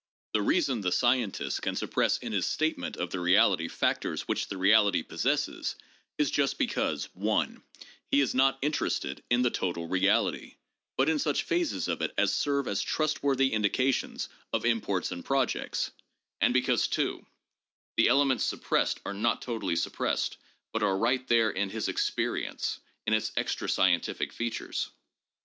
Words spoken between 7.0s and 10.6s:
(1) he is not interested in the total reality,